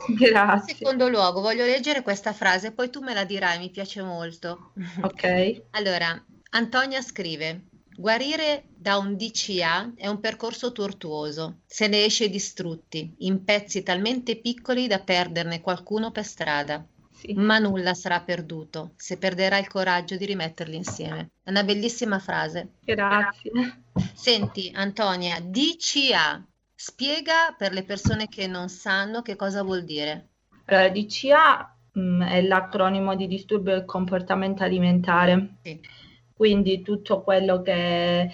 [0.51, 0.75] In Grazie.
[0.77, 4.73] secondo luogo, voglio leggere questa frase, poi tu me la dirai, mi piace molto.
[5.03, 5.23] Ok,
[5.71, 6.25] Allora,
[6.57, 7.65] Antonia scrive,
[7.99, 14.37] Guarire da un DCA è un percorso tortuoso, se ne esce distrutti, in pezzi talmente
[14.37, 16.83] piccoli da perderne qualcuno per strada.
[17.11, 17.35] Sì.
[17.35, 21.31] Ma nulla sarà perduto se perderai il coraggio di rimetterli insieme.
[21.43, 22.69] È una bellissima frase.
[22.81, 23.83] Grazie.
[24.15, 26.43] Senti, Antonia, DCA,
[26.75, 30.29] spiega per le persone che non sanno che cosa vuol dire.
[30.67, 35.57] Allora, DCA, mh, è l'acronimo di disturbo del comportamento alimentare.
[35.63, 36.05] Sì.
[36.37, 38.31] Quindi tutto quello che eh,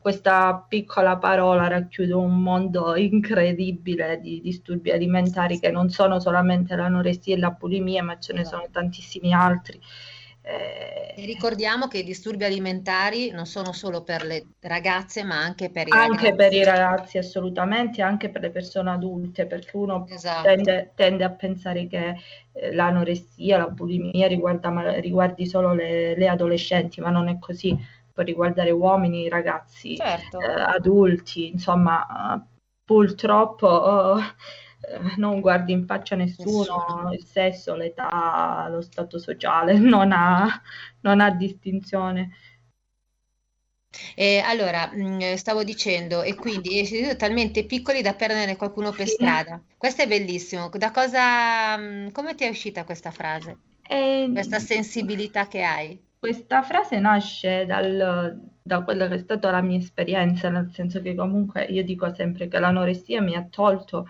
[0.00, 7.36] questa piccola parola racchiude un mondo incredibile di disturbi alimentari che non sono solamente l'anoressia
[7.36, 9.80] e la bulimia, ma ce ne sono tantissimi altri.
[10.48, 15.70] Eh, E ricordiamo che i disturbi alimentari non sono solo per le ragazze, ma anche
[15.70, 16.34] per i Anche ragazzi.
[16.34, 20.64] per i ragazzi, assolutamente, anche per le persone adulte, perché uno Esatto.
[20.66, 22.14] tende, tende a pensare che
[22.52, 27.74] eh, l'anoressia, la bulimia riguarda, ma- riguardi solo le, le adolescenti, ma non è così,
[28.12, 30.38] può riguardare uomini, ragazzi, Certo.
[30.38, 32.46] eh, adulti, insomma,
[32.84, 34.22] purtroppo eh,
[35.16, 37.12] non guardi in faccia nessuno, Nessuno.
[37.12, 40.60] il sesso, l'età, lo stato sociale, non ha,
[41.02, 42.30] non ha distinzione.
[44.14, 49.08] E allora, mh, stavo dicendo, e quindi siete talmente piccoli da perdere qualcuno per Sì.
[49.08, 49.62] strada.
[49.78, 50.68] Questo è bellissimo.
[50.70, 53.60] Da cosa, mh, come ti è uscita questa frase?
[53.90, 53.98] E
[54.30, 55.98] Questa sensibilità che hai?
[56.18, 61.14] questa frase nasce dal- da quella che è stata la mia esperienza, nel senso che
[61.14, 64.06] comunque io dico sempre che l'anoressia mi ha tolto,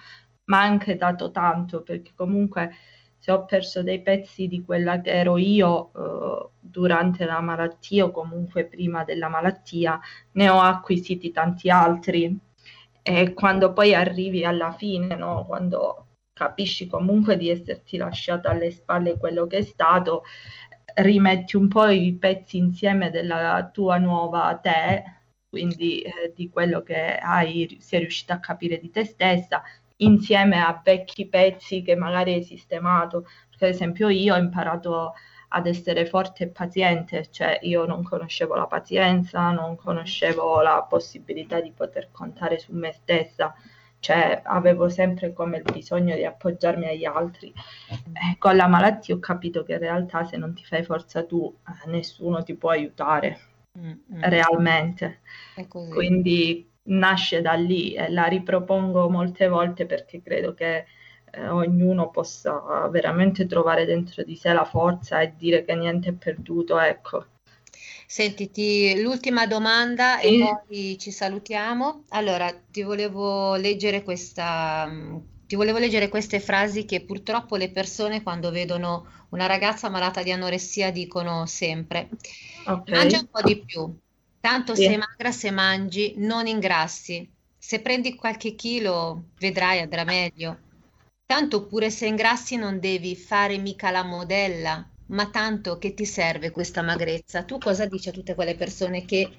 [0.49, 2.75] ma anche dato tanto, perché comunque
[3.19, 8.11] se ho perso dei pezzi di quella che ero io eh, durante la malattia o
[8.11, 10.01] comunque prima della malattia,
[10.33, 12.37] ne ho acquisiti tanti altri.
[13.03, 15.45] E quando poi arrivi alla fine, no?
[15.47, 20.23] Quando capisci comunque di esserti lasciato alle spalle quello che è stato,
[20.95, 25.05] rimetti un po' i pezzi insieme della tua nuova te,
[25.49, 29.63] quindi eh, di quello che hai, sei riuscita a capire di te stessa,
[29.99, 33.27] insieme a vecchi pezzi che magari hai sistemato.
[33.49, 35.15] Perché ad esempio io ho imparato
[35.49, 41.61] ad essere forte e paziente, cioè io non conoscevo la pazienza, non conoscevo la possibilità
[41.61, 43.55] di poter contare su me stessa,
[43.99, 47.53] cioè avevo sempre come il bisogno di appoggiarmi agli altri.
[47.89, 51.57] Eh, con la malattia ho capito che in realtà se non ti fai forza tu,
[51.67, 53.39] eh, nessuno ti può aiutare
[53.79, 54.23] Mm, mm.
[54.23, 55.21] realmente.
[55.93, 60.85] Quindi nasce da lì e la ripropongo molte volte perché credo che
[61.33, 66.13] eh, ognuno possa veramente trovare dentro di sé la forza e dire che niente è
[66.15, 67.27] perduto, ecco.
[68.07, 70.39] Sentiti, l'ultima domanda e Sì.
[70.39, 72.05] poi ci salutiamo.
[72.11, 74.89] Allora, ti volevo leggere questa,
[75.47, 80.33] ti volevo leggere queste frasi che purtroppo le persone quando vedono una ragazza malata di
[80.33, 82.09] anoressia dicono sempre:
[82.67, 82.93] Ok.
[82.93, 83.95] Mangia un po' di più,
[84.41, 84.85] tanto Sì.
[84.85, 87.31] sei magra se mangi, non ingrassi.
[87.57, 90.59] Se prendi qualche chilo, vedrai andrà meglio.
[91.27, 96.51] Tanto pure se ingrassi non devi fare mica la modella, ma tanto che ti serve
[96.51, 97.45] questa magrezza?
[97.45, 99.31] Tu cosa dici a tutte quelle persone che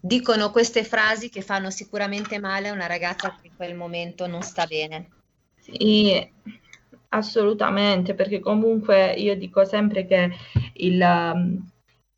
[0.00, 4.42] dicono queste frasi che fanno sicuramente male a una ragazza che in quel momento non
[4.42, 5.10] sta bene?
[5.56, 6.30] Sì,
[7.08, 10.30] assolutamente, perché comunque io dico sempre che
[10.74, 11.00] il,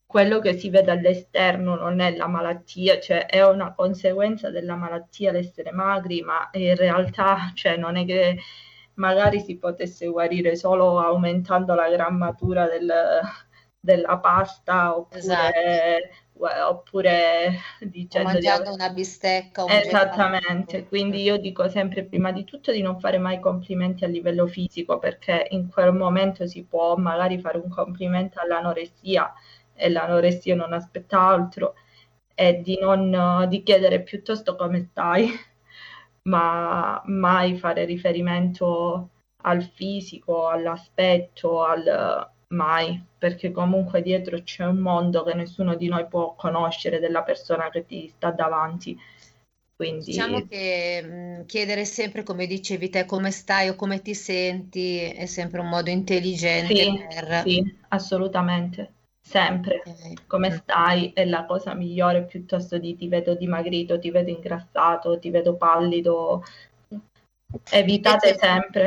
[0.06, 5.32] quello che si vede all'esterno non è la malattia, cioè è una conseguenza della malattia
[5.32, 8.38] l'essere magri, ma in realtà cioè, non è che
[8.94, 13.20] magari si potesse guarire solo aumentando la grammatura del-
[13.78, 16.10] della pasta oppure,
[16.68, 22.30] oppure O dicendo di mangiando aver- una bistecca un Esattamente, quindi io dico sempre prima
[22.32, 26.64] di tutto di non fare mai complimenti a livello fisico perché in quel momento si
[26.64, 29.32] può magari fare un complimento all'anoressia
[29.76, 31.74] e l'anoressia non aspetta altro
[32.34, 35.28] e di non di chiedere piuttosto come stai,
[36.24, 39.10] ma mai fare riferimento
[39.42, 46.06] al fisico, all'aspetto, al mai, perché comunque dietro c'è un mondo che nessuno di noi
[46.06, 48.96] può conoscere della persona che ti sta davanti.
[49.74, 55.00] Quindi Diciamo che mh, chiedere sempre, come dicevi te, come stai o come ti senti
[55.00, 57.42] è sempre un modo intelligente sì, per...
[57.44, 58.92] sì, assolutamente,
[59.26, 59.82] sempre.
[60.26, 65.30] Come stai è la cosa migliore piuttosto di ti vedo dimagrito, ti vedo ingrassato, ti
[65.30, 66.42] vedo pallido.
[67.70, 68.84] Evitate Invece, sempre.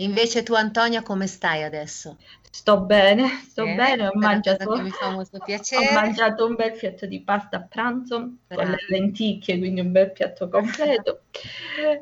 [0.00, 2.16] invece tu, Antonia, come stai adesso?
[2.50, 4.70] Sto bene, sto Eh, bene, ho mangiato,
[5.78, 8.70] ho mangiato un bel piatto di pasta a pranzo con Brava.
[8.70, 11.22] le lenticchie, quindi un bel piatto completo.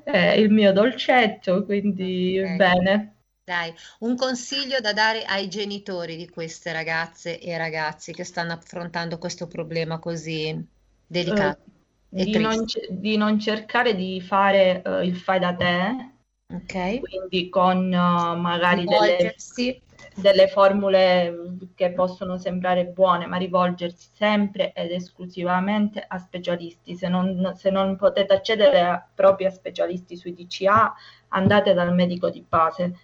[0.07, 2.57] Eh, il mio dolcetto, quindi Ok.
[2.57, 3.14] bene.
[3.45, 9.19] Dai, un consiglio da dare ai genitori di queste ragazze e ragazzi che stanno affrontando
[9.19, 10.67] questo problema così
[11.07, 11.61] delicato
[12.15, 16.13] e di non, di non cercare di fare eh, il fai da te,
[16.55, 16.75] Ok?
[17.01, 19.35] quindi con eh, magari delle,
[20.15, 26.95] delle formule che possono sembrare buone, ma rivolgersi sempre ed esclusivamente a specialisti.
[26.97, 30.95] Se non, se non potete accedere a- proprio a specialisti sui DCA,
[31.29, 32.95] andate dal medico di base,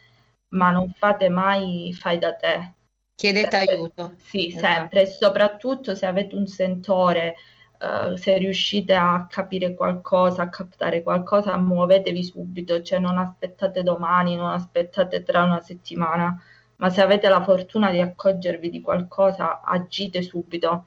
[0.51, 2.75] ma non fate mai fai da te.
[3.15, 4.15] Chiedete Sempre- aiuto.
[4.17, 4.67] Sì, Esatto.
[4.67, 7.37] sempre, e soprattutto se avete un sentore,
[7.79, 14.37] eh, se riuscite a capire qualcosa, a captare qualcosa, muovetevi subito, cioè non aspettate domani,
[14.37, 16.41] non aspettate tra una settimana,
[16.77, 20.87] ma se avete la fortuna di accorgervi di qualcosa, agite subito.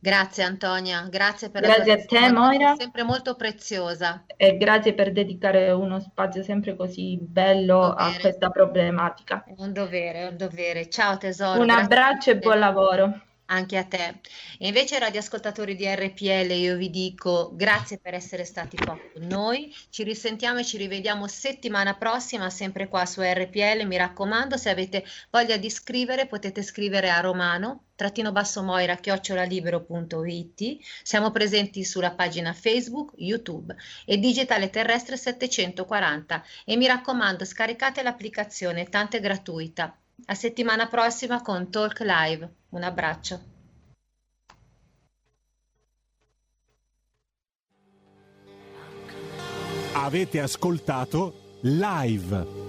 [0.00, 4.24] Grazie Antonia, grazie per la tua Grazie a te, Moira, sempre molto preziosa.
[4.36, 9.42] e grazie per dedicare uno spazio sempre così bello a questa problematica.
[9.44, 10.88] È un dovere, è un dovere.
[10.88, 13.22] Ciao tesoro, Un grazie abbraccio e buon lavoro.
[13.50, 14.20] Anche a te.
[14.58, 19.74] E invece, radioascoltatori di RPL, io vi dico grazie per essere stati qua con noi.
[19.88, 23.86] Ci risentiamo e ci rivediamo settimana prossima, sempre qua su RPL.
[23.86, 30.76] Mi raccomando, se avete voglia di scrivere, potete scrivere a romano trattino basso moira chiocciolalibero.it.
[31.02, 33.74] Siamo presenti sulla pagina Facebook, YouTube
[34.04, 36.44] e Digitale Terrestre 740.
[36.66, 39.98] E mi raccomando, scaricate l'applicazione, tanto è gratuita.
[40.26, 42.54] A settimana prossima con Talk Live.
[42.70, 43.40] Un abbraccio.
[49.94, 52.67] Avete ascoltato live